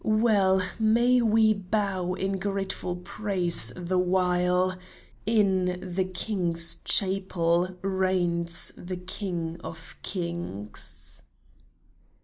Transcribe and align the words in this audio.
Well 0.03 0.63
may 0.79 1.21
we 1.21 1.53
bow 1.53 2.15
in 2.15 2.39
grateful 2.39 2.95
praise 2.95 3.71
the 3.75 3.99
while— 3.99 4.79
In 5.43 5.77
the 5.93 6.05
King's 6.05 6.77
Chapel 6.83 7.77
reigns 7.83 8.73
the 8.75 8.97
King 8.97 9.61
of 9.63 9.95
Kings 10.01 11.21